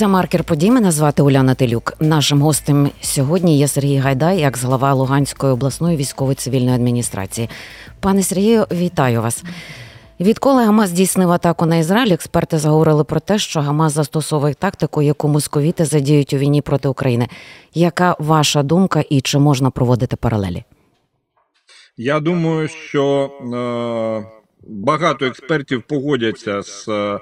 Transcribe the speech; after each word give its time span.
Це 0.00 0.08
маркер 0.08 0.44
подій. 0.44 0.70
Мене 0.70 0.90
звати 0.90 1.22
Уляна 1.22 1.54
Телюк. 1.54 1.92
Нашим 2.00 2.42
гостем 2.42 2.90
сьогодні 3.00 3.58
є 3.58 3.68
Сергій 3.68 3.96
Гайдай, 3.96 4.40
як 4.40 4.58
голова 4.62 4.92
Луганської 4.92 5.52
обласної 5.52 5.96
військово-цивільної 5.96 6.74
адміністрації. 6.74 7.48
Пане 8.00 8.22
Сергію, 8.22 8.66
вітаю 8.72 9.22
вас. 9.22 9.44
Відколи 10.20 10.64
Гамас 10.64 10.90
здійснив 10.90 11.30
атаку 11.30 11.66
на 11.66 11.76
Ізраїль, 11.76 12.12
експерти 12.12 12.58
заговорили 12.58 13.04
про 13.04 13.20
те, 13.20 13.38
що 13.38 13.60
Гамас 13.60 13.92
застосовує 13.92 14.54
тактику, 14.54 15.02
яку 15.02 15.28
московіти 15.28 15.84
задіють 15.84 16.32
у 16.32 16.36
війні 16.36 16.62
проти 16.62 16.88
України. 16.88 17.28
Яка 17.74 18.16
ваша 18.18 18.62
думка 18.62 19.04
і 19.10 19.20
чи 19.20 19.38
можна 19.38 19.70
проводити 19.70 20.16
паралелі? 20.16 20.64
Я 21.96 22.20
думаю, 22.20 22.68
що 22.68 23.30
е, 23.40 24.26
багато 24.68 25.26
експертів 25.26 25.82
погодяться 25.82 26.62
з 26.62 26.88
е, 26.88 27.18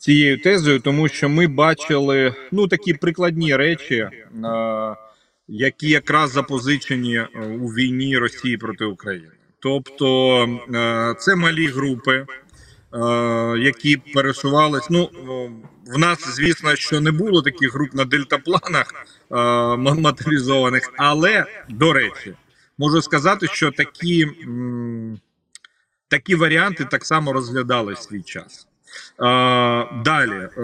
цією 0.00 0.40
тезою, 0.40 0.80
тому 0.80 1.08
що 1.08 1.28
ми 1.28 1.46
бачили 1.46 2.34
ну 2.52 2.68
такі 2.68 2.94
прикладні 2.94 3.56
речі, 3.56 3.96
е, 3.96 4.10
які 5.48 5.88
якраз 5.88 6.32
запозичені 6.32 7.16
е, 7.16 7.28
у 7.60 7.66
війні 7.68 8.18
Росії 8.18 8.56
проти 8.56 8.84
України. 8.84 9.30
Тобто 9.58 10.44
е, 10.74 11.14
це 11.18 11.36
малі 11.36 11.66
групи, 11.66 12.26
які 13.58 13.96
пересувались. 14.14 14.90
Ну 14.90 15.10
в 15.86 15.98
нас, 15.98 16.36
звісно, 16.36 16.76
що 16.76 17.00
не 17.00 17.10
було 17.10 17.42
таких 17.42 17.74
груп 17.74 17.94
на 17.94 18.04
дельтапланах 18.04 18.94
моторизованих, 19.98 20.92
але 20.96 21.46
до 21.68 21.92
речі. 21.92 22.34
Можу 22.78 23.02
сказати, 23.02 23.46
що 23.46 23.70
такі, 23.70 24.26
такі 26.08 26.34
варіанти 26.34 26.84
так 26.84 27.06
само 27.06 27.32
розглядали 27.32 27.96
свій 27.96 28.22
час. 28.22 28.66
Е, 29.20 29.22
далі 30.04 30.48
е, 30.56 30.60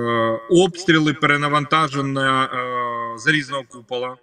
обстріли 0.51 1.15
перенавантаження 1.15 2.45
е, 2.45 3.19
залізного 3.19 3.63
купола 3.69 4.17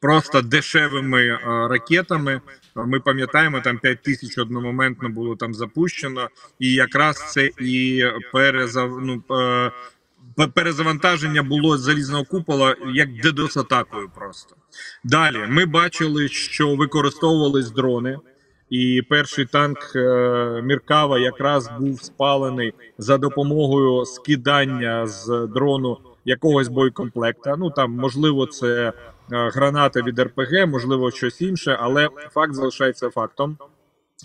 просто 0.00 0.42
дешевими 0.42 1.38
ракетами. 1.70 2.40
Ми 2.74 3.00
пам'ятаємо, 3.00 3.60
там 3.60 3.78
5 3.78 4.02
тисяч 4.02 4.38
одномоментно 4.38 5.08
було 5.08 5.36
там 5.36 5.54
запущено, 5.54 6.28
і 6.58 6.72
якраз 6.72 7.32
це 7.32 7.50
і 7.60 8.04
перезав... 8.32 8.98
ну, 9.00 9.22
перезавантаження 10.54 11.42
було 11.42 11.78
залізного 11.78 12.24
купола 12.24 12.76
як 12.94 13.08
дедос-атакою 13.08 14.08
просто. 14.14 14.56
Далі 15.04 15.44
ми 15.48 15.66
бачили, 15.66 16.28
що 16.28 16.76
використовувались 16.76 17.70
дрони, 17.70 18.18
і 18.70 19.02
перший 19.08 19.46
танк 19.46 19.78
е, 19.96 20.62
Міркава 20.64 21.18
якраз 21.18 21.70
був 21.80 22.02
спалений 22.02 22.74
за 22.98 23.18
допомогою 23.18 24.04
скидання 24.04 25.06
з 25.06 25.48
дрону 25.54 25.98
якогось 26.24 26.68
боєкомплекта. 26.68 27.56
Ну 27.56 27.70
там 27.70 27.92
можливо 27.92 28.46
це 28.46 28.88
е, 28.88 28.92
граната 29.28 30.02
від 30.02 30.18
РПГ, 30.18 30.66
можливо, 30.66 31.10
щось 31.10 31.40
інше, 31.40 31.76
але 31.80 32.08
факт 32.30 32.54
залишається 32.54 33.10
фактом. 33.10 33.58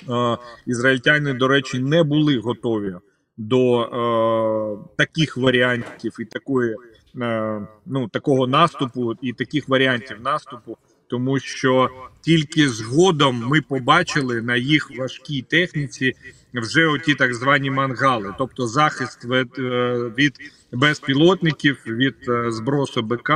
Е, 0.09 0.37
Ізраїльтяни, 0.65 1.33
до 1.33 1.47
речі, 1.47 1.79
не 1.79 2.03
були 2.03 2.39
готові 2.39 2.95
до 3.37 3.81
е, 3.81 4.87
таких 4.95 5.37
варіантів 5.37 6.17
і 6.19 6.25
такої 6.25 6.75
е, 7.21 7.61
ну 7.85 8.07
такого 8.07 8.47
наступу, 8.47 9.13
і 9.21 9.33
таких 9.33 9.69
варіантів 9.69 10.21
наступу, 10.21 10.77
тому 11.07 11.39
що 11.39 11.89
тільки 12.21 12.69
згодом 12.69 13.43
ми 13.47 13.61
побачили 13.61 14.41
на 14.41 14.55
їх 14.55 14.97
важкій 14.97 15.41
техніці 15.41 16.13
вже 16.53 16.85
оті 16.85 17.15
так 17.15 17.33
звані 17.33 17.71
мангали, 17.71 18.33
тобто 18.37 18.67
захист 18.67 19.25
від, 19.25 19.59
е, 19.59 20.11
від 20.17 20.33
безпілотників, 20.71 21.77
від 21.87 22.15
е, 22.29 22.51
збросу 22.51 23.01
БК. 23.01 23.31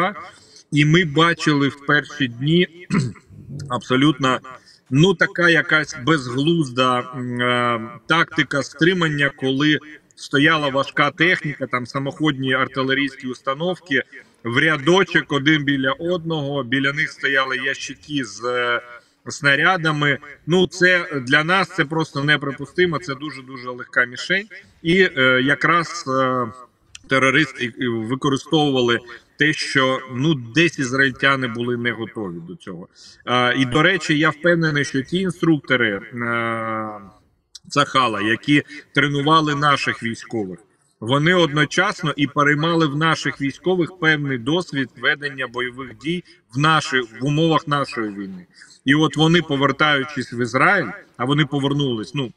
І 0.71 0.85
ми 0.85 1.05
бачили 1.05 1.67
в 1.67 1.85
перші 1.85 2.27
дні 2.27 2.67
абсолютно 3.69 4.39
ну 4.89 5.13
така 5.13 5.49
якась 5.49 5.95
безглузда 6.05 6.99
е, 6.99 7.99
тактика 8.07 8.63
стримання, 8.63 9.31
коли 9.35 9.79
стояла 10.15 10.69
важка 10.69 11.11
техніка, 11.11 11.67
там 11.67 11.85
самоходні 11.85 12.53
артилерійські 12.53 13.27
установки 13.27 14.03
в 14.43 14.57
рядочок 14.57 15.31
один 15.31 15.63
біля 15.63 15.91
одного. 15.91 16.63
Біля 16.63 16.93
них 16.93 17.11
стояли 17.11 17.57
ящики 17.57 18.25
з 18.25 18.43
е, 18.45 18.81
снарядами. 19.27 20.17
Ну 20.47 20.67
це 20.67 21.21
для 21.27 21.43
нас 21.43 21.75
це 21.75 21.85
просто 21.85 22.23
неприпустимо. 22.23 22.99
Це 22.99 23.15
дуже 23.15 23.41
дуже 23.41 23.69
легка 23.69 24.05
мішень, 24.05 24.47
і 24.83 25.01
е, 25.01 25.41
якраз 25.43 26.05
е, 26.07 26.45
терористи 27.09 27.65
е, 27.65 27.89
використовували 27.89 28.99
те, 29.39 29.53
що 29.53 29.99
ну 30.13 30.33
десь 30.33 30.79
ізраїльтяни 30.79 31.47
були 31.47 31.77
не 31.77 31.91
готові 31.91 32.37
до 32.47 32.55
цього. 32.55 32.87
А, 33.25 33.53
і 33.57 33.65
до 33.65 33.81
речі, 33.83 34.17
я 34.17 34.29
впевнений, 34.29 34.85
що 34.85 35.01
ті 35.01 35.17
інструктори 35.17 36.01
а, 36.27 36.99
Цахала, 37.69 38.21
які 38.21 38.63
тренували 38.95 39.55
наших 39.55 40.03
військових, 40.03 40.59
вони 40.99 41.33
одночасно 41.33 42.13
і 42.15 42.27
переймали 42.27 42.87
в 42.87 42.95
наших 42.95 43.41
військових 43.41 43.99
певний 43.99 44.37
досвід 44.37 44.89
ведення 45.01 45.47
бойових 45.47 45.97
дій 45.97 46.23
в 46.55 46.59
наші 46.59 46.99
в 46.99 47.25
умовах 47.25 47.67
нашої 47.67 48.09
війни. 48.09 48.45
І 48.85 48.95
от 48.95 49.17
вони, 49.17 49.41
повертаючись 49.41 50.33
в 50.33 50.39
Ізраїль, 50.41 50.87
а 51.17 51.25
вони 51.25 51.45
повернулись. 51.45 52.13
Ну 52.15 52.31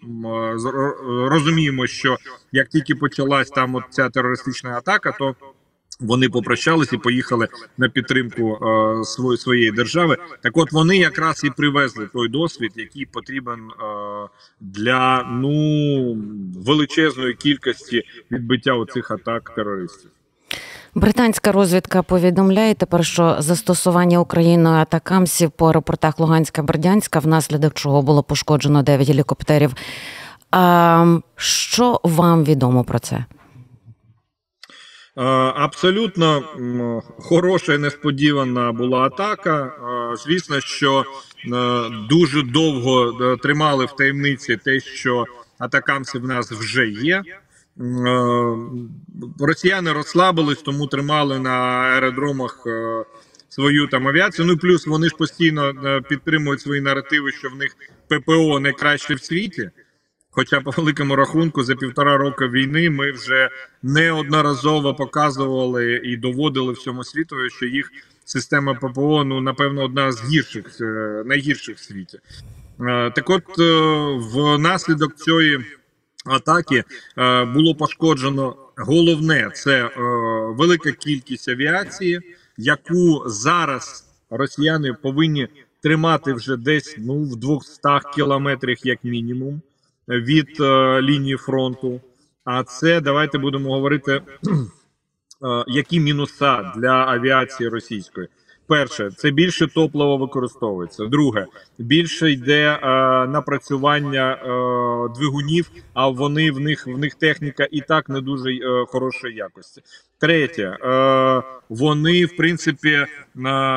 розуміємо, 1.28 1.86
що 1.86 2.16
як 2.52 2.68
тільки 2.68 2.94
почалась 2.94 3.50
там 3.50 3.74
от 3.74 3.84
ця 3.90 4.10
терористична 4.10 4.70
атака, 4.70 5.12
то 5.18 5.34
вони 6.00 6.28
попрощались 6.28 6.92
і 6.92 6.96
поїхали 6.96 7.48
на 7.78 7.88
підтримку 7.88 8.58
е, 8.62 9.36
своєї 9.36 9.70
держави. 9.70 10.16
Так, 10.40 10.56
от 10.56 10.72
вони 10.72 10.96
якраз 10.96 11.44
і 11.44 11.50
привезли 11.50 12.08
той 12.12 12.28
досвід, 12.28 12.72
який 12.76 13.06
потрібен 13.06 13.60
е, 13.60 13.84
для 14.60 15.28
ну 15.32 16.16
величезної 16.66 17.34
кількості 17.34 18.02
відбиття 18.30 18.74
оцих 18.74 19.10
атак 19.10 19.54
терористів. 19.54 20.10
Британська 20.94 21.52
розвідка 21.52 22.02
повідомляє 22.02 22.74
тепер, 22.74 23.04
що 23.04 23.36
застосування 23.38 24.18
Україною 24.18 24.76
атакамсів 24.76 25.50
по 25.50 25.66
аеропортах 25.66 26.18
Луганська 26.18 26.62
Бердянська, 26.62 27.18
внаслідок 27.18 27.74
чого 27.74 28.02
було 28.02 28.22
пошкоджено 28.22 28.82
9 28.82 29.08
гелікоптерів. 29.08 29.74
А, 30.50 31.18
що 31.36 32.00
вам 32.02 32.44
відомо 32.44 32.84
про 32.84 32.98
це? 32.98 33.24
Е, 35.16 35.22
Абсолютно 35.54 36.42
хороша 37.18 37.74
і 37.74 37.78
несподівана 37.78 38.72
була 38.72 38.98
атака. 38.98 39.64
Е, 39.64 40.16
Звісно, 40.16 40.60
що 40.60 41.00
е, 41.00 41.04
дуже 42.08 42.42
довго 42.42 43.12
тримали 43.36 43.84
в 43.84 43.96
таємниці 43.96 44.56
те, 44.56 44.80
що 44.80 45.24
атакамси 45.58 46.18
в 46.18 46.26
нас 46.26 46.52
вже 46.52 46.86
є. 46.86 47.22
Росіяни 49.40 49.92
розслабились, 49.92 50.62
тому 50.62 50.86
тримали 50.86 51.38
на 51.38 51.50
аеродромах 51.50 52.66
свою 53.48 53.86
там 53.86 54.08
авіацію. 54.08 54.46
Ну 54.46 54.56
плюс 54.56 54.86
вони 54.86 55.08
ж 55.08 55.16
постійно 55.16 55.72
підтримують 56.08 56.60
свої 56.60 56.80
наративи, 56.80 57.32
що 57.32 57.48
в 57.48 57.56
них 57.56 57.76
ППО 58.08 58.60
найкраще 58.60 59.14
в 59.14 59.20
світі. 59.20 59.70
Хоча, 60.34 60.60
по 60.60 60.70
великому 60.70 61.16
рахунку, 61.16 61.62
за 61.62 61.74
півтора 61.74 62.16
року 62.16 62.44
війни 62.44 62.90
ми 62.90 63.12
вже 63.12 63.48
неодноразово 63.82 64.94
показували 64.94 66.00
і 66.04 66.16
доводили 66.16 66.72
всьому 66.72 67.04
світові, 67.04 67.50
що 67.50 67.66
їх 67.66 67.90
система 68.24 68.74
ППО, 68.74 69.24
ну 69.24 69.40
напевно, 69.40 69.84
одна 69.84 70.12
з 70.12 70.24
гірших, 70.24 70.80
е, 70.80 71.22
найгірших 71.26 71.76
в 71.76 71.80
світі. 71.80 72.18
Е, 72.80 73.10
Так, 73.10 73.30
от 73.30 73.58
е, 73.58 73.72
внаслідок 74.34 75.16
цієї 75.16 75.58
атаки 76.26 76.84
було 77.54 77.74
пошкоджено 77.74 78.56
головне 78.76 79.50
це 79.54 79.90
велика 80.58 80.92
кількість 80.92 81.48
авіації, 81.48 82.20
яку 82.56 83.22
зараз 83.26 84.04
росіяни 84.30 84.94
повинні 85.02 85.48
тримати 85.82 86.32
вже 86.32 86.56
десь 86.56 86.94
ну 86.98 87.22
в 87.22 87.36
200 87.36 87.80
кілометрах, 88.14 88.86
як 88.86 89.04
мінімум 89.04 89.62
від 90.08 90.60
е, 90.60 91.02
лінії 91.02 91.36
фронту. 91.36 92.00
А 92.44 92.64
це 92.64 93.00
давайте 93.00 93.38
будемо 93.38 93.72
говорити, 93.74 94.12
е, 94.12 95.64
які 95.66 96.00
мінуса 96.00 96.72
для 96.76 96.92
авіації 96.92 97.68
російської. 97.68 98.28
Перше, 98.66 99.10
це 99.10 99.30
більше 99.30 99.66
топливо 99.66 100.16
використовується. 100.16 101.06
Друге, 101.06 101.46
більше 101.78 102.30
йде 102.30 102.78
е, 102.82 102.86
напрацювання 103.26 104.32
е, 104.32 104.46
двигунів, 105.18 105.70
а 105.94 106.08
вони 106.08 106.50
в 106.50 106.60
них 106.60 106.86
в 106.86 106.98
них 106.98 107.14
техніка 107.14 107.68
і 107.70 107.80
так 107.80 108.08
не 108.08 108.20
дуже 108.20 108.50
е, 108.50 108.84
хорошої 108.88 109.34
якості. 109.36 109.82
Третє, 110.20 110.62
е, 110.62 111.42
вони 111.68 112.26
в 112.26 112.36
принципі, 112.36 112.90
е, 112.90 113.06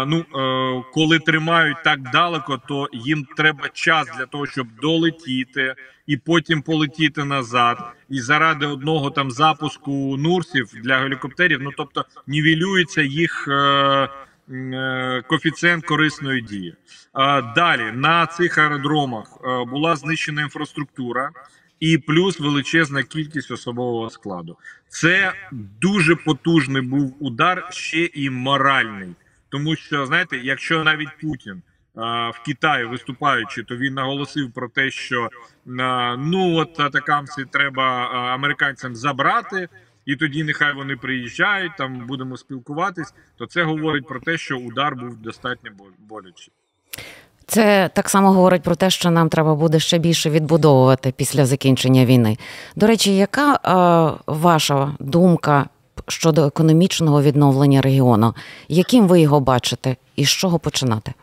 ну 0.05 0.25
е, 0.35 0.83
коли 0.93 1.19
тримають 1.19 1.83
так 1.83 1.99
далеко, 2.13 2.61
то 2.67 2.87
їм 2.93 3.27
треба 3.37 3.69
час 3.73 4.07
для 4.17 4.25
того, 4.25 4.45
щоб 4.45 4.67
долетіти 4.81 5.75
і 6.07 6.17
потім 6.17 6.61
полетіти 6.61 7.23
назад. 7.23 7.77
І 8.09 8.19
заради 8.19 8.65
одного 8.65 9.09
там 9.09 9.31
запуску 9.31 10.17
нурсів 10.17 10.69
для 10.83 10.97
гелікоптерів, 10.97 11.61
ну 11.61 11.69
тобто 11.77 12.05
нівелюється 12.27 13.01
їх. 13.01 13.47
Е, 13.47 14.09
Коефіцієнт 15.27 15.85
корисної 15.85 16.41
дії. 16.41 16.75
Далі 17.55 17.91
на 17.91 18.25
цих 18.25 18.57
аеродромах 18.57 19.27
е, 19.43 19.65
була 19.65 19.95
знищена 19.95 20.41
інфраструктура 20.41 21.31
і 21.79 21.97
плюс 21.97 22.39
величезна 22.39 23.03
кількість 23.03 23.51
особового 23.51 24.09
складу. 24.09 24.57
Це 24.87 25.33
дуже 25.81 26.15
потужний 26.15 26.81
був 26.81 27.17
удар, 27.19 27.67
ще 27.71 28.05
і 28.05 28.29
моральний, 28.29 29.09
тому 29.49 29.75
що 29.75 30.05
знаєте, 30.05 30.37
якщо 30.37 30.83
навіть 30.83 31.17
Путін 31.21 31.61
в 31.95 32.41
Китаї 32.45 32.85
виступаючи, 32.85 33.63
то 33.63 33.77
він 33.77 33.93
наголосив 33.93 34.53
про 34.53 34.69
те, 34.69 34.91
що 34.91 35.29
а, 35.79 36.15
ну 36.17 36.55
от 36.55 36.79
атакамці 36.79 37.45
треба 37.51 38.07
американцям 38.33 38.95
забрати. 38.95 39.69
І 40.05 40.15
тоді 40.15 40.43
нехай 40.43 40.73
вони 40.73 40.95
приїжджають, 40.95 41.71
там 41.77 42.07
будемо 42.07 42.37
спілкуватись. 42.37 43.13
То 43.37 43.45
це 43.45 43.63
говорить 43.63 44.07
про 44.07 44.19
те, 44.19 44.37
що 44.37 44.57
удар 44.57 44.95
був 44.95 45.17
достатньо 45.17 45.71
бол- 45.77 46.07
болячий. 46.09 46.53
Це 47.47 47.89
так 47.93 48.09
само 48.09 48.31
говорить 48.31 48.63
про 48.63 48.75
те, 48.75 48.89
що 48.89 49.11
нам 49.11 49.29
треба 49.29 49.55
буде 49.55 49.79
ще 49.79 49.97
більше 49.97 50.29
відбудовувати 50.29 51.13
після 51.17 51.45
закінчення 51.45 52.05
війни. 52.05 52.37
До 52.75 52.87
речі, 52.87 53.15
яка 53.17 53.53
е, 53.55 54.23
ваша 54.27 54.95
думка 54.99 55.69
щодо 56.07 56.45
економічного 56.45 57.21
відновлення 57.21 57.81
регіону? 57.81 58.33
Яким 58.67 59.07
ви 59.07 59.21
його 59.21 59.39
бачите, 59.39 59.95
і 60.15 60.25
з 60.25 60.29
чого 60.29 60.59
починати? 60.59 61.13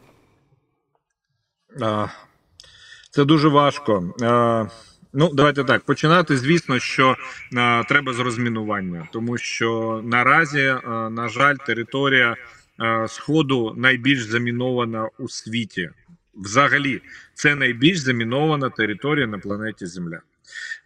Це 3.11 3.25
дуже 3.25 3.49
важко. 3.49 4.15
А, 4.23 4.65
Ну, 5.13 5.31
давайте 5.35 5.65
так. 5.65 5.83
Починати, 5.83 6.37
звісно, 6.37 6.79
що 6.79 7.17
а, 7.57 7.83
треба 7.89 8.13
з 8.13 8.19
розмінування, 8.19 9.09
тому 9.13 9.39
що 9.39 10.01
наразі, 10.05 10.75
а, 10.85 11.11
на 11.11 11.29
жаль, 11.29 11.57
територія 11.67 12.37
а, 12.79 13.09
Сходу 13.09 13.75
найбільш 13.77 14.23
замінована 14.23 15.09
у 15.19 15.29
світі. 15.29 15.91
Взагалі, 16.35 17.03
це 17.35 17.55
найбільш 17.55 17.99
замінована 17.99 18.71
територія 18.71 19.27
на 19.27 19.39
планеті 19.39 19.87
Земля. 19.87 20.21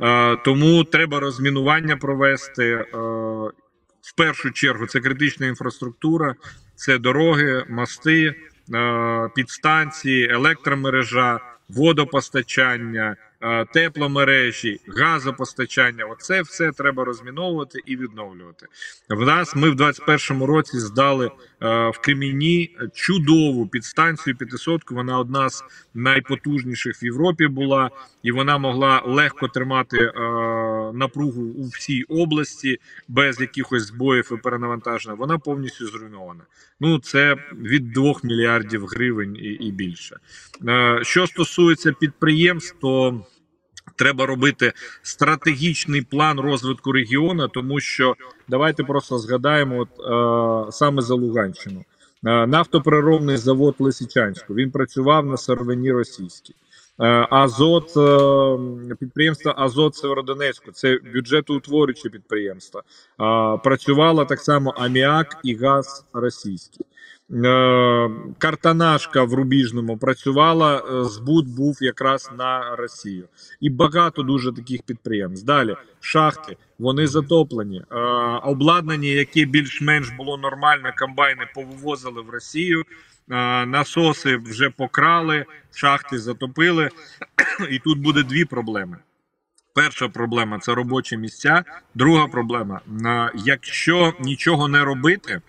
Е, 0.00 0.36
тому 0.36 0.84
треба 0.84 1.20
розмінування 1.20 1.96
провести. 1.96 2.64
Е, 2.64 2.86
в 4.06 4.12
першу 4.16 4.50
чергу 4.50 4.86
це 4.86 5.00
критична 5.00 5.46
інфраструктура, 5.46 6.34
це 6.74 6.98
дороги, 6.98 7.64
мости, 7.68 8.34
е, 8.74 9.28
підстанції, 9.34 10.28
електромережа, 10.30 11.40
водопостачання, 11.68 13.16
е, 13.20 13.25
тепломережі, 13.72 14.80
газопостачання. 14.86 16.04
Оце 16.04 16.42
все 16.42 16.72
треба 16.72 17.04
розміновувати 17.04 17.80
і 17.86 17.96
відновлювати. 17.96 18.66
В 19.08 19.26
нас 19.26 19.56
ми 19.56 19.70
в 19.70 19.74
21-му 19.74 20.46
році 20.46 20.78
здали 20.78 21.26
е, 21.26 21.30
в 21.88 21.98
Креміні 22.00 22.76
чудову 22.94 23.66
підстанцію 23.66 24.36
500 24.36 24.90
Вона 24.90 25.18
одна 25.18 25.48
з 25.50 25.64
найпотужніших 25.94 27.02
в 27.02 27.04
Європі 27.04 27.46
була, 27.46 27.90
і 28.22 28.32
вона 28.32 28.58
могла 28.58 29.02
легко 29.06 29.48
тримати 29.48 29.98
е, 29.98 30.12
напругу 30.94 31.42
у 31.42 31.68
всій 31.68 32.02
області 32.02 32.78
без 33.08 33.40
якихось 33.40 33.82
збоїв 33.82 34.30
і 34.32 34.36
перенавантаження. 34.36 35.14
Вона 35.14 35.38
повністю 35.38 35.86
зруйнована. 35.86 36.40
Ну 36.80 36.98
це 36.98 37.36
від 37.52 37.92
2 37.92 38.14
мільярдів 38.22 38.86
гривень 38.86 39.36
і, 39.36 39.72
більше. 39.72 40.16
Е, 40.68 40.98
що 41.02 41.26
стосується 41.26 41.92
підприємств, 41.92 42.76
то 42.80 43.20
Треба 43.96 44.26
робити 44.26 44.72
стратегічний 45.02 46.02
план 46.02 46.40
розвитку 46.40 46.92
регіону, 46.92 47.48
тому 47.48 47.80
що 47.80 48.16
давайте 48.48 48.84
просто 48.84 49.18
згадаємо 49.18 49.78
от, 49.78 49.88
е, 50.68 50.72
саме 50.72 51.02
за 51.02 51.14
Луганщину. 51.14 51.84
Е, 52.26 52.46
нафтопереробний 52.46 53.36
завод 53.36 53.74
Лисичанську 53.78 54.54
він 54.54 54.70
працював 54.70 55.26
на 55.26 55.36
сировині 55.36 55.92
російській. 55.92 56.54
Е, 57.00 57.26
Азот 57.30 57.96
е, 57.96 58.94
підприємство 58.94 59.54
Азот 59.56 59.94
Северодонецьку 59.94 60.72
це 60.72 60.98
бюджетоутворююче 61.14 62.08
підприємство. 62.08 62.80
Е, 62.80 63.58
Працювала 63.64 64.24
так 64.24 64.40
само 64.40 64.70
аміак 64.70 65.36
і 65.42 65.54
газ 65.54 66.04
російський. 66.12 66.86
Е, 67.34 68.10
Картанашка 68.38 69.24
в 69.24 69.34
Рубіжному 69.34 69.96
працювала, 69.96 70.76
е, 70.76 71.04
збут 71.04 71.48
був 71.48 71.78
якраз 71.80 72.30
на 72.38 72.76
Росію. 72.76 73.28
І 73.60 73.70
багато 73.70 74.22
дуже 74.22 74.52
таких 74.52 74.82
підприємств. 74.82 75.46
Далі 75.46 75.76
шахти 76.00 76.56
вони 76.78 77.06
затоплені. 77.06 77.82
Е, 77.90 77.96
обладнання, 78.42 79.08
яке 79.08 79.44
більш-менш 79.44 80.10
було 80.10 80.36
нормально, 80.38 80.90
комбайни 80.98 81.48
повивозили 81.54 82.22
в 82.22 82.30
Росію. 82.30 82.84
Насоси 83.66 84.36
вже 84.36 84.70
покрали, 84.70 85.44
шахти 85.74 86.18
затопили. 86.18 86.90
І 87.70 87.78
тут 87.78 87.98
буде 87.98 88.22
дві 88.22 88.44
проблеми. 88.44 88.96
Перша 89.74 90.08
проблема 90.08 90.58
це 90.58 90.74
робочі 90.74 91.16
місця. 91.16 91.64
Друга 91.94 92.26
проблема: 92.26 92.80
якщо 93.34 94.12
нічого 94.20 94.68
не 94.68 94.84
робити 94.84 95.40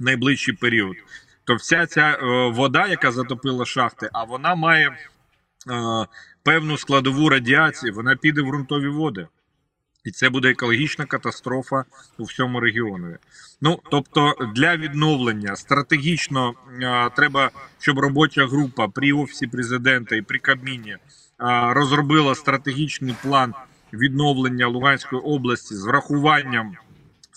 найближчий 0.00 0.54
період, 0.54 0.96
то 1.44 1.54
вся 1.54 1.86
ця 1.86 2.18
е, 2.22 2.50
вода, 2.50 2.86
яка 2.86 3.12
затопила 3.12 3.64
шахти, 3.64 4.10
а 4.12 4.24
вона 4.24 4.54
має 4.54 4.88
е, 4.88 4.96
певну 6.42 6.78
складову 6.78 7.28
радіації, 7.28 7.92
вона 7.92 8.16
піде 8.16 8.42
в 8.42 8.46
ґрунтові 8.46 8.88
води. 8.88 9.26
І 10.04 10.10
це 10.10 10.30
буде 10.30 10.50
екологічна 10.50 11.04
катастрофа 11.04 11.84
у 12.18 12.24
всьому 12.24 12.60
регіонові. 12.60 13.16
Ну 13.60 13.80
тобто, 13.90 14.34
для 14.54 14.76
відновлення 14.76 15.56
стратегічно 15.56 16.54
е, 16.82 17.10
треба, 17.16 17.50
щоб 17.78 17.98
робоча 17.98 18.46
група 18.46 18.88
при 18.88 19.12
офісі 19.12 19.46
президента 19.46 20.16
і 20.16 20.22
при 20.22 20.38
Кабміні 20.38 20.90
е, 20.90 20.98
розробила 21.74 22.34
стратегічний 22.34 23.14
план 23.22 23.54
відновлення 23.92 24.66
Луганської 24.66 25.22
області 25.22 25.74
з 25.74 25.84
врахуванням 25.84 26.76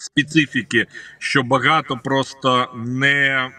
специфіки, 0.04 0.88
що 1.18 1.44
багато 1.44 2.00
просто 2.04 2.74
не 2.76 3.50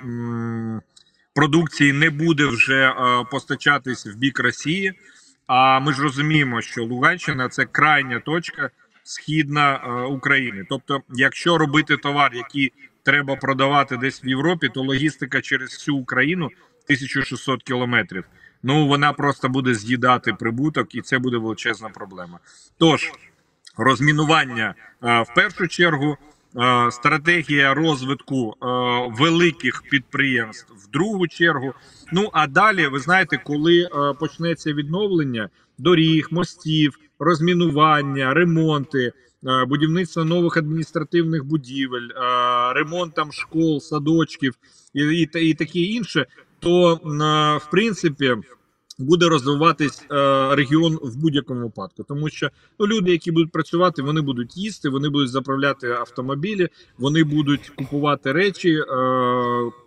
продукції 1.35 1.93
не 1.93 2.11
буде 2.11 2.47
вже 2.47 2.89
е, 2.89 2.95
постачатись 3.31 4.07
в 4.07 4.17
бік 4.17 4.41
Росії. 4.41 4.95
А 5.47 5.81
ми 5.81 5.93
ж 5.93 6.03
розуміємо, 6.03 6.61
що 6.61 6.85
Луганщина 6.85 7.49
це 7.49 7.65
крайня 7.65 8.21
точка 8.21 8.71
східна 9.03 9.75
е, 9.75 9.91
України. 9.91 10.67
Тобто, 10.69 11.03
якщо 11.15 11.59
робити 11.59 11.97
товар, 11.97 12.35
який 12.35 12.73
треба 13.03 13.37
продавати 13.37 13.97
десь 13.97 14.25
в 14.25 14.27
Європі, 14.27 14.69
то 14.75 14.83
логістика 14.83 15.41
через 15.41 15.71
всю 15.71 15.97
Україну 15.97 16.45
1600 16.45 17.63
кілометрів. 17.63 18.25
Ну 18.63 18.87
вона 18.87 19.13
просто 19.13 19.49
буде 19.49 19.75
з'їдати 19.75 20.33
прибуток, 20.33 20.95
і 20.95 21.03
це 21.03 21.19
буде 21.19 21.37
величезна 21.37 21.89
проблема. 21.89 22.39
Тож 22.79 23.13
розмінування 23.77 24.75
е, 25.03 25.23
в 25.23 25.35
першу 25.35 25.69
чергу. 25.69 26.17
Е, 26.57 26.91
Стратегія 26.91 27.75
розвитку 27.75 28.55
е, 28.63 28.67
великих 29.19 29.83
підприємств 29.91 30.73
в 30.77 30.91
другу 30.91 31.29
чергу. 31.29 31.75
Ну 32.13 32.31
а 32.33 32.47
далі, 32.47 32.87
ви 32.87 33.01
знаєте, 33.01 33.41
коли 33.45 33.83
е, 33.83 33.89
почнеться 34.21 34.73
відновлення 34.73 35.49
доріг, 35.79 36.29
мостів, 36.31 36.99
розмінування, 37.19 38.35
ремонти, 38.35 39.13
будівництво 39.69 40.25
нових 40.25 40.57
адміністративних 40.57 41.45
будівель, 41.45 42.09
ремонт 42.75 43.15
там 43.15 43.33
школ, 43.33 43.81
садочків 43.81 44.55
і, 44.95 45.01
і, 45.01 45.49
і 45.49 45.55
таке 45.55 45.79
інше, 45.79 46.27
то 46.61 46.95
в 47.65 47.71
принципі. 47.71 48.37
Буде 48.99 49.29
розвиватись 49.29 50.03
е, 50.11 50.15
регіон 50.55 50.99
в 51.03 51.17
будь-якому 51.17 51.61
випадку, 51.61 52.03
тому 52.03 52.29
що 52.29 52.51
ну, 52.79 52.87
люди, 52.87 53.11
які 53.11 53.33
будуть 53.33 53.53
працювати, 53.53 54.03
вони 54.03 54.21
будуть 54.21 54.57
їсти, 54.57 54.89
вони 54.89 55.09
будуть 55.09 55.31
заправляти 55.31 55.91
автомобілі, 55.91 56.69
вони 56.99 57.25
будуть 57.25 57.69
купувати 57.69 58.33
речі, 58.33 58.71
е, 58.71 58.85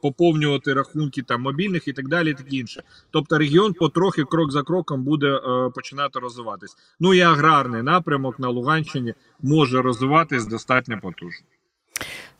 поповнювати 0.01 0.73
рахунки 0.73 1.21
там 1.21 1.41
мобільних 1.41 1.87
і 1.87 1.93
так 1.93 2.07
далі, 2.07 2.31
і 2.31 2.33
таке 2.33 2.55
інше. 2.55 2.83
Тобто 3.11 3.37
регіон 3.37 3.73
потрохи, 3.73 4.23
крок 4.23 4.51
за 4.51 4.63
кроком, 4.63 5.03
буде 5.03 5.27
е, 5.27 5.69
починати 5.75 6.19
розвиватись. 6.19 6.75
Ну 6.99 7.13
і 7.13 7.19
аграрний 7.19 7.81
напрямок 7.81 8.39
на 8.39 8.49
Луганщині 8.49 9.13
може 9.41 9.81
розвиватись 9.81 10.47
достатньо 10.47 10.99
потужно. 11.01 11.45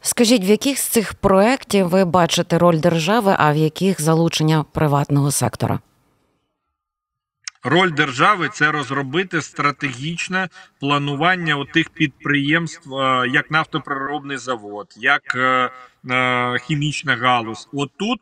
Скажіть, 0.01 0.43
в 0.43 0.49
яких 0.49 0.77
з 0.77 0.87
цих 0.87 1.13
проєктів 1.13 1.87
ви 1.87 2.05
бачите 2.05 2.57
роль 2.57 2.79
держави, 2.79 3.35
а 3.37 3.53
в 3.53 3.57
яких 3.57 4.01
залучення 4.01 4.65
приватного 4.73 5.31
сектора? 5.31 5.79
Роль 7.63 7.91
держави 7.91 8.49
це 8.53 8.71
розробити 8.71 9.41
стратегічне 9.41 10.49
планування 10.79 11.55
отих 11.55 11.89
підприємств, 11.89 12.95
е, 12.95 13.27
як 13.27 13.51
нафтопереробний 13.51 14.37
завод, 14.37 14.87
як 14.97 15.35
е, 15.35 15.69
е, 16.09 16.59
хімічна 16.59 17.15
галузь. 17.15 17.69
Отут 17.73 18.19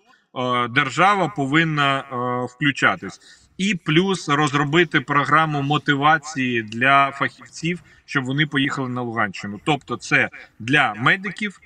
держава 0.70 1.27
повинна 1.27 2.04
включатись. 2.50 3.20
І 3.58 3.75
плюс 3.75 4.30
розробити 4.30 5.01
програму 5.01 5.62
мотивації 5.62 6.63
для 6.63 7.12
фахівців, 7.12 7.82
щоб 8.06 8.25
вони 8.25 8.46
поїхали 8.46 8.89
на 8.89 9.01
Луганщину. 9.01 9.60
Тобто, 9.63 9.98
це 9.98 10.30
для 10.60 10.94
медиків, 10.94 11.60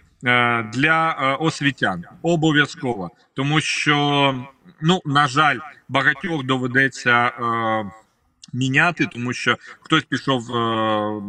для 0.74 1.18
е, 1.20 1.36
освітян. 1.40 2.04
Обов'язково, 2.22 3.12
тому 3.34 3.62
що 3.62 4.36
ну 4.82 5.02
на 5.06 5.28
жаль, 5.28 5.58
багатьох 5.90 6.44
доведеться 6.44 7.28
е, 7.28 7.92
міняти, 8.54 9.08
тому 9.12 9.34
що 9.34 9.58
хтось 9.80 10.04
пішов 10.04 10.56
е, 10.56 11.22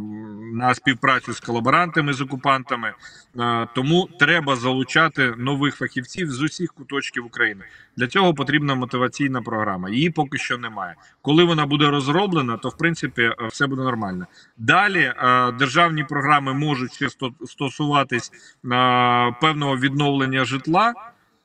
на 0.52 0.74
співпрацю 0.74 1.32
з 1.32 1.40
колаборантами 1.40 2.12
з 2.12 2.20
окупантами. 2.20 2.94
Е, 3.38 3.68
тому 3.74 4.08
треба 4.18 4.56
залучати 4.56 5.34
нових 5.38 5.76
фахівців 5.76 6.30
з 6.30 6.42
усіх 6.42 6.72
куточків 6.72 7.26
України. 7.26 7.64
Для 7.96 8.06
цього 8.06 8.34
потрібна 8.34 8.74
мотиваційна 8.74 9.42
програма. 9.42 9.90
Її 9.90 10.10
поки 10.10 10.38
що 10.38 10.58
немає. 10.58 10.94
Коли 11.22 11.44
вона 11.44 11.66
буде 11.66 11.90
розроблена, 11.90 12.56
то 12.56 12.68
в 12.68 12.76
принципі 12.76 13.22
е, 13.22 13.34
все 13.48 13.66
буде 13.66 13.82
нормально. 13.82 14.26
Далі 14.58 15.00
е, 15.00 15.52
державні 15.52 16.04
програми 16.04 16.54
можуть 16.54 16.92
ще 16.92 17.08
стосуватись 17.46 18.32
е, 18.32 19.34
певного 19.40 19.76
відновлення 19.76 20.44
житла. 20.44 20.94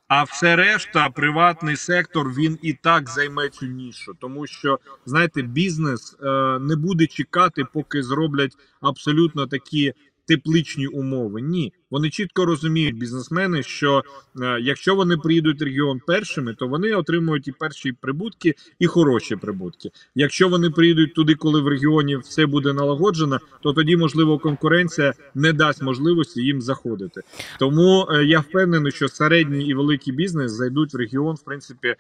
А 0.08 0.24
все 0.24 0.56
решта, 0.56 1.10
приватний 1.10 1.76
сектор, 1.76 2.34
він 2.34 2.60
і 2.62 2.74
так 2.74 3.10
займе 3.10 3.50
цю 3.50 3.66
нішу, 3.66 4.14
тому 4.20 4.48
що 4.48 4.80
знаєте, 5.06 5.42
бізнес 5.42 6.16
е, 6.22 6.60
не 6.60 6.76
буде 6.76 7.08
чекати, 7.08 7.64
поки 7.74 8.04
зроблять 8.04 8.58
абсолютно 8.82 9.48
такі 9.48 9.94
тепличні 10.28 10.88
умови. 10.88 11.42
Ні, 11.42 11.74
вони 11.92 12.10
чітко 12.10 12.46
розуміють 12.46 12.98
бізнесмени, 12.98 13.64
що 13.64 14.04
е, 14.42 14.60
якщо 14.62 14.96
вони 14.96 15.18
приїдуть 15.18 15.62
в 15.62 15.64
регіон 15.64 16.02
першими, 16.08 16.54
то 16.54 16.68
вони 16.68 16.94
отримують 16.94 17.48
і 17.48 17.52
перші 17.52 17.92
прибутки, 17.92 18.56
і 18.80 18.88
хороші 18.88 19.36
прибутки. 19.36 19.90
Якщо 20.16 20.50
вони 20.50 20.70
приїдуть 20.70 21.14
туди, 21.14 21.36
коли 21.36 21.62
в 21.62 21.68
регіоні 21.68 22.18
все 22.18 22.46
буде 22.46 22.74
налагоджено, 22.74 23.40
то 23.64 23.74
тоді 23.74 23.98
можливо 23.98 24.40
конкуренція 24.40 25.14
не 25.36 25.54
дасть 25.54 25.82
можливості 25.82 26.42
їм 26.42 26.62
заходити. 26.62 27.22
Тому 27.60 28.08
е, 28.12 28.26
я 28.26 28.40
впевнений, 28.40 28.92
що 28.92 29.08
середній 29.08 29.68
і 29.68 29.74
великий 29.74 30.14
бізнес 30.14 30.52
зайдуть 30.52 30.94
в 30.94 30.98
регіон, 30.98 31.36
в 31.36 31.44
принципі, 31.44 31.88
е, 31.88 31.96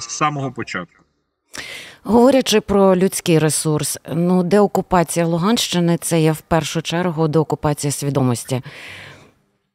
з 0.00 0.08
самого 0.08 0.52
початку. 0.52 1.01
Говорячи 2.04 2.60
про 2.60 2.96
людський 2.96 3.38
ресурс, 3.38 3.98
ну 4.14 4.42
деокупація 4.42 5.26
Луганщини 5.26 5.98
це 6.00 6.20
є 6.20 6.32
в 6.32 6.40
першу 6.40 6.82
чергу 6.82 7.28
деокупація 7.28 7.90
свідомості. 7.90 8.62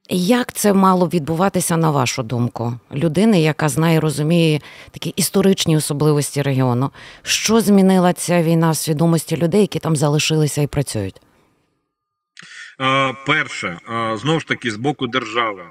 Як 0.10 0.53
це 0.53 0.74
мало 0.74 1.07
відбуватися 1.07 1.77
на 1.77 1.91
вашу 1.91 2.24
думку, 2.24 2.74
людини, 2.93 3.41
яка 3.41 3.69
знає 3.69 4.00
розуміє 4.00 4.62
такі 4.91 5.10
історичні 5.10 5.77
особливості 5.77 6.41
регіону? 6.41 6.91
Що 7.24 7.62
змінила 7.62 8.13
ця 8.13 8.43
війна 8.43 8.72
в 8.72 8.75
свідомості 8.77 9.38
людей, 9.38 9.62
які 9.62 9.79
там 9.79 9.96
залишилися 9.96 10.62
і 10.62 10.67
працюють? 10.67 11.22
Перше, 13.25 13.79
знову 14.15 14.39
ж 14.39 14.48
таки, 14.48 14.72
з 14.72 14.75
боку 14.75 15.07
держави. 15.07 15.63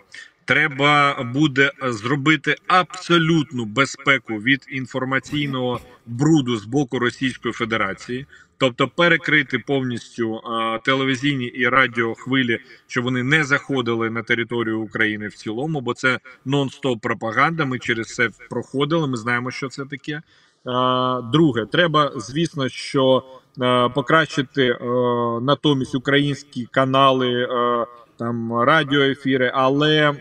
Треба 0.47 1.23
буде 1.35 1.73
зробити 1.83 2.57
абсолютну 2.67 3.65
безпеку 3.65 4.35
від 4.35 4.67
інформаційного 4.71 5.81
бруду 6.07 6.57
з 6.57 6.65
боку 6.65 6.99
Російської 6.99 7.55
Федерації, 7.55 8.27
тобто 8.59 8.89
перекрити 8.89 9.59
повністю 9.59 10.37
е, 10.37 10.41
телевізійні 10.85 11.45
і 11.45 11.69
радіохвилі, 11.69 12.59
щоб 12.87 13.05
вони 13.05 13.23
не 13.23 13.45
заходили 13.45 14.11
на 14.11 14.23
територію 14.23 14.81
України 14.81 15.29
в 15.29 15.35
цілому, 15.35 15.81
бо 15.81 15.95
це 15.95 16.19
нон-стоп 16.47 17.01
пропаганда. 17.01 17.65
Ми 17.65 17.79
через 17.79 18.15
це 18.15 18.31
проходили. 18.51 19.09
Ми 19.09 19.17
знаємо, 19.17 19.51
що 19.51 19.69
це 19.69 19.85
таке. 19.85 20.13
Е, 20.13 20.23
Друге, 21.33 21.67
треба, 21.67 22.13
звісно, 22.17 22.69
що 22.69 23.23
е, 23.63 23.89
покращити 23.89 24.63
е, 24.63 24.79
натомість 25.43 25.95
українські 25.95 26.67
канали, 26.71 27.43
е, 27.43 27.87
там 28.19 28.61
радіоефіри, 28.61 29.51
але 29.55 30.11
е, 30.11 30.15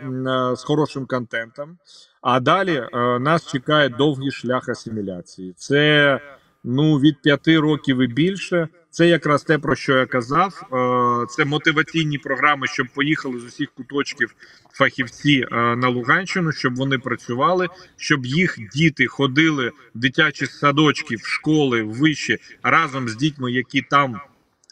з 0.56 0.64
хорошим 0.64 1.06
контентом. 1.06 1.78
А 2.22 2.40
далі 2.40 2.75
е, 2.94 3.20
нас 3.20 3.52
чекає 3.52 3.90
довгий 3.90 4.32
шлях 4.32 4.70
асиміляції. 4.70 5.54
Це 5.58 6.20
ну 6.64 7.00
від 7.00 7.22
п'яти 7.22 7.60
років 7.60 8.02
і 8.02 8.08
більше. 8.08 8.68
Це 8.90 9.08
якраз 9.08 9.44
те, 9.44 9.58
про 9.58 9.75
що 9.75 9.98
я 9.98 10.06
казав. 10.06 10.62
Е, 10.64 11.28
Це 11.30 11.46
мотиваційні 11.46 12.18
програми, 12.18 12.68
щоб 12.68 12.88
поїхали 12.96 13.40
з 13.40 13.44
усіх 13.44 13.72
куточків 13.72 14.36
фахівці 14.72 15.46
на 15.52 15.90
Луганщину, 15.90 16.52
щоб 16.52 16.75
вони 16.75 16.98
працювали, 16.98 17.68
щоб 17.98 18.25
їх 18.25 18.58
діти 18.74 19.08
ходили 19.08 19.72
в 19.96 20.00
дитячі 20.00 20.46
садочки, 20.46 21.16
в 21.16 21.25
школи, 21.25 21.84
в 21.84 21.94
виші 21.94 22.38
разом 22.64 23.10
з 23.10 23.16
дітьми, 23.16 23.52
які 23.52 23.82
там 23.82 24.20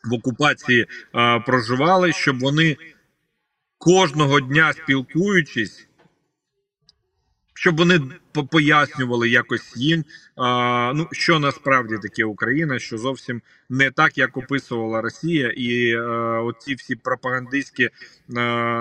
в 0.03 0.13
окупації 0.13 0.87
проживали, 1.45 2.13
щоб 2.13 2.39
вони 2.39 2.77
кожного 3.83 4.41
дня 4.41 4.73
спілкуючись. 4.73 5.87
Щоб 7.53 7.77
вони 7.77 8.01
пояснювали 8.51 9.29
якось 9.29 9.77
їм, 9.77 10.03
а, 10.35 10.91
ну 10.95 11.07
що 11.11 11.39
насправді 11.39 11.95
таке 12.01 12.25
Україна, 12.25 12.79
що 12.79 12.97
зовсім 12.97 13.41
не 13.69 13.91
так, 13.91 14.17
як 14.17 14.37
описувала 14.37 15.01
Росія, 15.01 15.53
і 15.57 15.89
е, 15.91 16.01
оці 16.43 16.75
всі 16.75 16.95
пропагандистські 16.95 17.83
е, 17.83 17.91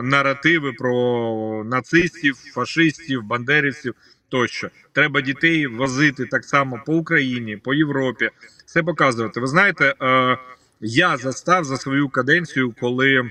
наративи 0.03 0.73
про 0.73 1.65
нацистів, 1.65 2.37
фашистів, 2.37 3.23
бандерівців 3.23 3.95
тощо. 4.29 4.71
Треба 4.93 5.21
дітей 5.21 5.67
возити 5.67 6.27
так 6.27 6.45
само 6.45 6.83
по 6.87 6.97
Україні, 6.97 7.57
по 7.57 7.75
Європі, 7.75 8.31
все 8.67 8.83
показувати. 8.83 9.41
Ви 9.41 9.47
знаєте, 9.47 9.95
е, 10.03 10.39
я 10.81 11.17
застав 11.17 11.65
за 11.65 11.77
свою 11.77 12.09
каденцію, 12.09 12.75
коли 12.81 13.31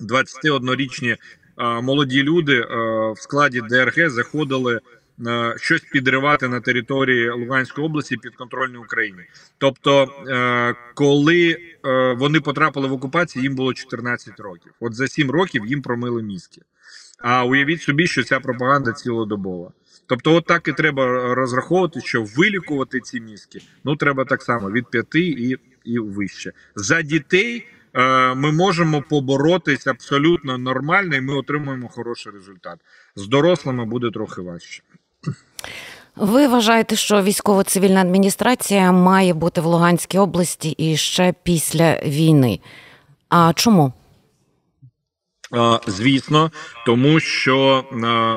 21-річні 0.00 1.10
е, 1.10 1.16
молоді 1.80 2.22
люди 2.22 2.60
в 3.12 3.16
складі 3.18 3.60
ДРГ 3.70 4.08
заходили 4.10 4.80
щось 5.56 5.80
підривати 5.80 6.48
на 6.48 6.60
території 6.60 7.30
Луганської 7.30 7.86
області 7.86 8.16
підконтрольної 8.16 8.84
Україні. 8.84 9.18
Тобто, 9.58 10.02
е, 10.28 10.74
коли 10.94 11.56
е, 11.84 12.14
вони 12.18 12.40
потрапили 12.40 12.88
в 12.88 12.92
окупацію, 12.92 13.42
їм 13.42 13.54
було 13.54 13.74
14 13.74 14.40
років. 14.40 14.72
От 14.80 14.94
за 14.94 15.08
7 15.08 15.30
років 15.30 15.66
їм 15.66 15.82
промили 15.82 16.22
мізки. 16.22 16.60
А 17.18 17.44
уявіть 17.44 17.82
собі, 17.82 18.06
що 18.06 18.22
ця 18.22 18.40
пропаганда 18.40 18.92
цілодобова. 18.92 19.72
Тобто, 20.06 20.34
от 20.34 20.46
так 20.46 20.68
і 20.68 20.72
треба 20.72 21.34
розраховувати, 21.34 22.00
що 22.00 22.24
вилікувати 22.36 23.00
ці 23.00 23.20
мізки, 23.20 23.60
ну 23.84 23.96
треба 23.96 24.24
так 24.24 24.42
само 24.42 24.70
від 24.70 24.90
5 24.90 25.14
і, 25.14 25.56
і 25.84 25.98
вище. 25.98 26.52
За 26.76 27.02
дітей 27.02 27.66
ми 28.36 28.52
можемо 28.52 29.02
поборотись 29.02 29.86
абсолютно 29.86 30.58
нормально, 30.58 31.16
і 31.16 31.20
ми 31.20 31.34
отримуємо 31.34 31.88
хороший 31.88 32.32
результат. 32.32 32.78
З 33.16 33.26
дорослими 33.26 33.84
буде 33.84 34.10
трохи 34.10 34.40
важче. 34.40 34.82
Ви 36.16 36.48
вважаєте, 36.48 36.96
що 36.96 37.22
військово-цивільна 37.22 38.00
адміністрація 38.00 38.92
має 38.92 39.34
бути 39.34 39.60
в 39.60 39.64
Луганській 39.64 40.18
області 40.18 40.70
і 40.70 40.96
ще 40.96 41.34
після 41.42 42.00
війни? 42.04 42.60
А 43.28 43.52
чому? 43.54 43.92
Звісно, 45.86 46.50
тому 46.86 47.20
що 47.20 47.84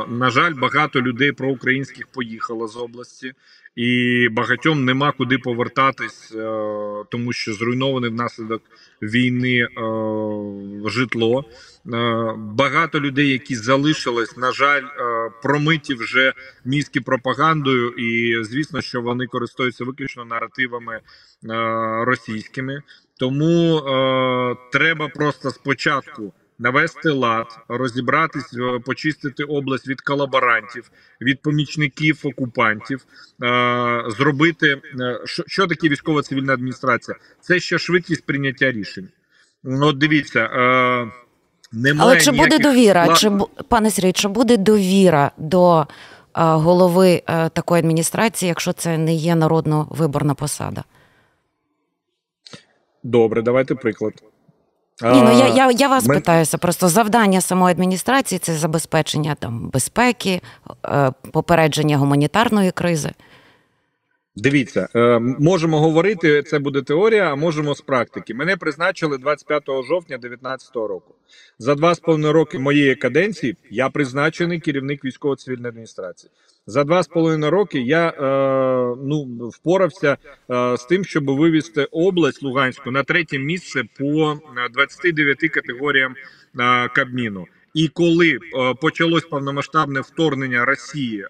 на 0.10 0.30
жаль, 0.30 0.54
багато 0.54 1.02
людей 1.02 1.32
проукраїнських 1.32 2.08
поїхало 2.08 2.68
з 2.68 2.78
області, 2.78 3.34
і 3.76 4.30
багатьом 4.32 4.86
нема 4.86 5.12
куди 5.12 5.38
повертатись, 5.38 6.34
тому 7.12 7.34
що 7.34 7.54
зруйноване 7.54 8.10
внаслідок 8.10 8.62
війни 9.02 9.68
житло. 10.86 11.46
Багато 12.38 13.00
людей, 13.00 13.30
які 13.30 13.56
залишились, 13.56 14.38
на 14.38 14.52
жаль, 14.52 14.84
промиті 15.44 15.94
вже 15.94 16.34
мізки 16.66 17.02
пропагандою, 17.02 17.90
і 17.90 18.44
звісно, 18.44 18.82
що 18.82 19.02
вони 19.02 19.28
користуються 19.28 19.84
виключно 19.84 20.26
наративами 20.26 21.00
російськими. 22.06 22.82
Тому 23.20 23.82
треба 24.72 25.08
просто 25.08 25.52
спочатку 25.52 26.34
навести 26.60 27.10
лад, 27.10 27.48
розібратись, 27.68 28.54
е, 28.54 28.80
почистити 28.80 29.44
область 29.44 29.88
від 29.88 30.02
колаборантів, 30.02 30.92
від 31.22 31.42
помічників 31.42 32.22
окупантів, 32.24 33.06
е, 33.44 34.04
зробити 34.08 34.82
е, 35.00 35.20
що, 35.26 35.68
таке 35.68 35.90
військова 35.90 36.22
цивільна 36.22 36.54
адміністрація? 36.54 37.18
Це 37.42 37.60
ще 37.60 37.78
швидкість 37.78 38.26
прийняття 38.26 38.72
рішень. 38.72 39.08
Ну, 39.64 39.88
От 39.88 39.98
дивіться. 39.98 40.50
Немає 41.72 42.12
Але 42.12 42.22
чи 42.22 42.32
буде 42.32 42.60
довіра? 42.60 43.06
скла- 43.06 43.16
Чи 43.16 43.64
пане 43.64 43.92
Сергію, 43.92 44.14
чи 44.14 44.28
буде 44.28 44.58
довіра 44.58 45.32
до 45.38 45.88
голови 46.34 47.24
такої 47.54 47.80
адміністрації, 47.80 48.48
якщо 48.50 48.74
це 48.74 48.98
не 48.98 49.14
є 49.14 49.36
народно 49.36 49.88
виборна 49.90 50.34
посада? 50.34 50.84
Добре, 53.04 53.42
давайте 53.42 53.76
приклад. 53.76 54.14
Ні, 55.04 55.22
ну 55.22 55.32
я, 55.32 55.48
я, 55.48 55.72
я 55.72 55.88
вас 55.88 56.06
мен- 56.06 56.16
питаюся. 56.16 56.58
Просто 56.58 56.90
завдання 56.90 57.42
самої 57.42 57.72
адміністрації 57.72 58.40
це 58.40 58.54
забезпечення 58.54 59.36
там 59.40 59.70
безпеки, 59.70 60.42
е, 60.86 61.12
попередження 61.32 61.98
гуманітарної 61.98 62.72
кризи. 62.72 63.12
Дивіться, 64.38 64.88
е, 64.96 65.20
можемо 65.20 65.80
говорити, 65.80 66.44
це 66.44 66.60
буде 66.60 66.82
теорія, 66.82 67.32
а 67.32 67.36
можемо 67.36 67.76
з 67.76 67.82
практики. 67.82 68.34
Мене 68.34 68.58
призначили 68.58 69.18
25 69.18 69.84
жовтня 69.84 70.18
2019 70.18 70.88
року. 70.88 71.16
За 71.60 71.76
два 71.76 71.96
з 71.96 72.00
половиною 72.00 72.34
роки 72.34 72.60
моєї 72.60 72.96
каденції 72.96 73.58
я 73.72 73.90
призначений 73.90 74.60
керівник 74.60 75.06
військово-цивільної 75.06 75.70
адміністрації. 75.70 76.32
За 76.68 76.84
два 76.84 77.04
з 77.04 77.08
половиною 77.08 77.52
роки 77.52 77.80
я 77.80 78.10
е, 78.10 78.96
ну, 79.04 79.50
впорався 79.54 80.18
е, 80.52 80.78
з 80.78 80.86
тим, 80.86 81.06
щоб 81.06 81.26
вивести 81.26 81.88
область 81.92 82.44
Луганську 82.44 82.92
на 82.92 83.04
третє 83.04 83.40
місце 83.40 83.84
по 84.00 84.32
е, 84.32 84.70
29 84.74 85.38
категоріям 85.38 86.16
е, 86.60 86.88
Кабміну. 86.88 87.48
І 87.74 87.88
коли 87.88 88.32
е, 88.32 88.38
почалось 88.82 89.24
повномасштабне 89.24 90.02
вторгнення 90.02 90.66
Росії 90.66 91.20
е, 91.20 91.28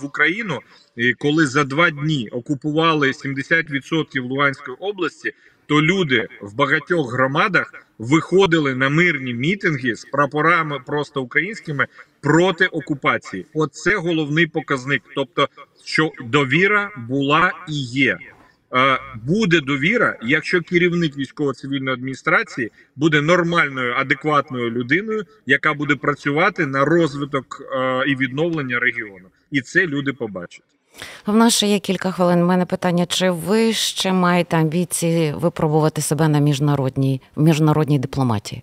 в 0.00 0.04
Україну, 0.04 0.60
і 0.96 1.12
коли 1.12 1.46
за 1.46 1.64
два 1.64 1.90
дні 1.90 2.28
окупували 2.32 3.08
70% 3.08 4.28
Луганської 4.28 4.76
області, 4.80 5.32
то 5.72 5.80
люди 5.80 6.28
в 6.42 6.54
багатьох 6.54 7.12
громадах 7.12 7.72
виходили 7.98 8.74
на 8.74 8.88
мирні 8.88 9.34
мітинги 9.34 9.96
з 9.96 10.04
прапорами 10.04 10.78
просто 10.86 11.22
українськими 11.22 11.86
проти 12.20 12.66
окупації. 12.66 13.46
Оце 13.54 13.96
головний 13.96 14.46
показник. 14.46 15.02
Тобто, 15.14 15.48
що 15.84 16.10
довіра 16.24 16.90
була 17.08 17.52
і 17.68 17.82
є. 17.82 18.18
Е, 18.74 18.98
Буде 19.24 19.60
довіра, 19.60 20.18
якщо 20.22 20.60
керівник 20.60 21.16
військово-цивільної 21.16 21.94
адміністрації 21.94 22.70
буде 22.96 23.20
нормальною, 23.20 23.94
адекватною 23.94 24.70
людиною, 24.70 25.24
яка 25.46 25.74
буде 25.74 25.96
працювати 25.96 26.66
на 26.66 26.84
розвиток 26.84 27.62
е, 27.62 28.04
і 28.10 28.16
відновлення 28.16 28.78
регіону, 28.78 29.28
і 29.50 29.60
це 29.60 29.86
люди 29.86 30.12
побачать. 30.12 30.64
В 31.26 31.36
нас 31.36 31.54
ще 31.54 31.66
є 31.66 31.78
кілька 31.78 32.10
хвилин. 32.10 32.42
У 32.42 32.46
мене 32.46 32.66
питання: 32.66 33.06
чи 33.06 33.30
ви 33.30 33.72
ще 33.72 34.12
маєте 34.12 34.56
амбіції 34.56 35.32
випробувати 35.32 36.02
себе 36.02 36.28
на 36.28 36.38
міжнародній 36.38 37.20
міжнародній 37.36 37.98
дипломатії? 37.98 38.62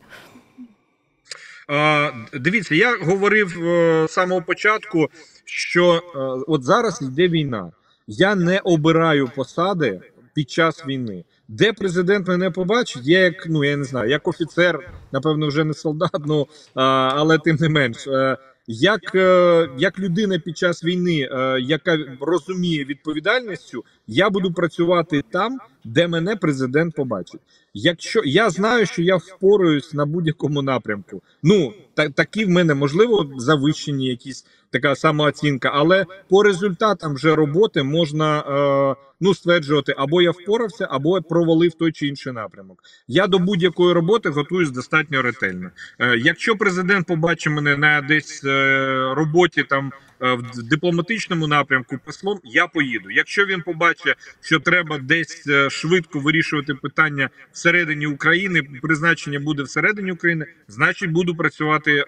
Дивіться, 2.33 2.75
я 2.75 2.97
говорив 2.97 3.63
е, 3.63 4.07
з 4.07 4.11
самого 4.11 4.41
початку, 4.41 5.09
що 5.45 5.93
е, 5.93 6.19
от 6.47 6.63
зараз 6.63 7.01
йде 7.01 7.27
війна. 7.27 7.71
Я 8.07 8.35
не 8.35 8.59
обираю 8.59 9.29
посади 9.35 10.01
під 10.33 10.49
час 10.49 10.85
війни. 10.87 11.23
Де 11.47 11.73
президент 11.73 12.27
мене 12.27 12.51
побачить, 12.51 13.07
я 13.07 13.19
як 13.19 13.45
ну 13.45 13.63
я 13.63 13.77
не 13.77 13.83
знаю, 13.83 14.09
як 14.09 14.27
офіцер, 14.27 14.91
напевно, 15.11 15.47
вже 15.47 15.63
не 15.63 15.73
солдат, 15.73 16.21
ну 16.25 16.47
але 16.75 17.37
тим 17.37 17.57
не 17.59 17.69
менш, 17.69 18.07
е, 18.07 18.37
як, 18.71 19.15
е, 19.15 19.69
як 19.77 19.99
людина 19.99 20.39
під 20.39 20.57
час 20.57 20.83
війни, 20.83 21.29
е, 21.31 21.59
яка 21.61 21.97
розуміє 22.21 22.85
відповідальністю, 22.85 23.83
я 24.07 24.29
буду 24.29 24.53
працювати 24.53 25.23
там, 25.31 25.59
де 25.83 26.07
мене 26.07 26.35
президент 26.35 26.95
побачить. 26.95 27.41
Якщо 27.73 28.21
я 28.25 28.49
знаю, 28.49 28.85
що 28.85 29.01
я 29.01 29.15
впораюсь 29.15 29.93
на 29.93 30.05
будь-якому 30.05 30.61
напрямку, 30.61 31.21
ну 31.43 31.73
та, 31.93 32.09
такі 32.09 32.45
в 32.45 32.49
мене 32.49 32.73
можливо 32.73 33.31
завищені 33.37 34.07
якісь 34.07 34.45
така 34.71 34.95
самооцінка, 34.95 35.71
але 35.73 36.05
по 36.29 36.43
результатам 36.43 37.13
вже 37.13 37.35
роботи 37.35 37.83
можна 37.83 38.39
е, 38.39 38.95
ну 39.21 39.33
стверджувати, 39.33 39.95
або 39.97 40.21
я 40.21 40.31
впорався, 40.31 40.87
або 40.91 41.17
я 41.17 41.21
провалив 41.21 41.73
той 41.73 41.91
чи 41.91 42.07
інший 42.07 42.33
напрямок. 42.33 42.83
Я 43.07 43.27
до 43.27 43.39
будь-якої 43.39 43.93
роботи 43.93 44.29
готуюсь 44.29 44.71
достатньо 44.71 45.21
ретельно. 45.21 45.69
Е, 45.99 46.17
якщо 46.17 46.55
президент 46.55 47.07
побачить 47.07 47.53
мене 47.53 47.77
на 47.77 48.01
десь 48.01 48.43
е, 48.45 49.13
роботі 49.15 49.63
там. 49.69 49.91
Е, 50.21 50.33
В 50.33 50.63
дипломатичному 50.63 51.47
напрямку 51.47 51.97
послом 52.05 52.39
я 52.43 52.67
поїду. 52.67 53.11
Якщо 53.11 53.45
він 53.45 53.61
побачить, 53.61 54.15
що 54.41 54.59
треба 54.59 54.97
десь 54.97 55.47
е, 55.47 55.69
швидко 55.69 56.19
вирішувати 56.19 56.73
питання 56.73 57.29
всередині 57.51 58.07
України, 58.07 58.63
призначення 58.81 59.39
буде 59.39 59.63
всередині 59.63 60.11
України, 60.11 60.45
значить 60.67 61.11
буду 61.11 61.35
працювати 61.35 61.91
е, 61.93 62.03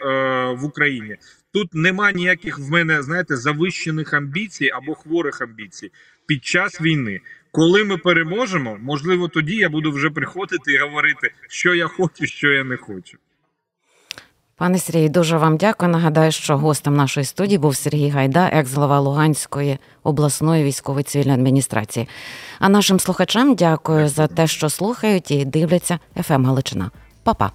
в 0.54 0.66
Україні. 0.66 1.18
Тут 1.54 1.74
нема 1.74 2.12
ніяких 2.12 2.60
в 2.60 2.70
мене, 2.70 3.02
знаєте, 3.02 3.36
завищених 3.36 4.14
амбіцій 4.14 4.70
або 4.70 4.96
хворих 4.96 5.42
амбіцій 5.42 5.92
під 6.26 6.46
час 6.46 6.82
війни. 6.82 7.22
Коли 7.52 7.84
ми 7.84 7.98
переможемо, 7.98 8.78
можливо, 8.82 9.28
тоді 9.28 9.56
я 9.56 9.70
буду 9.70 9.92
вже 9.92 10.10
приходити 10.10 10.74
і 10.74 10.78
говорити, 10.78 11.32
що 11.50 11.76
я 11.76 11.88
хочу, 11.88 12.26
що 12.26 12.52
я 12.52 12.64
не 12.64 12.78
хочу. 12.78 13.18
Пане 14.62 14.80
Сергій, 14.80 15.10
дуже 15.10 15.38
вам 15.38 15.58
дякую. 15.58 15.92
Нагадаю, 15.92 16.32
що 16.32 16.58
гостем 16.58 16.96
нашої 16.96 17.26
студії 17.26 17.58
був 17.58 17.76
Сергій 17.76 18.10
Гайда, 18.10 18.50
екс-голова 18.54 19.00
Луганської 19.00 19.78
обласної 20.04 20.64
військової 20.64 21.04
цивільної 21.04 21.38
адміністрації. 21.38 22.08
А 22.60 22.70
нашим 22.70 23.00
слухачам 23.00 23.56
дякую 23.56 24.10
за 24.10 24.28
те, 24.28 24.48
що 24.48 24.70
слухають 24.70 25.32
і 25.32 25.46
дивляться 25.46 26.00
ФМ 26.22 26.46
Галичина. 26.46 26.92
Па-па! 27.24 27.52